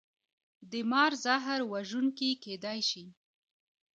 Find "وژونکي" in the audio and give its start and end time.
1.73-2.29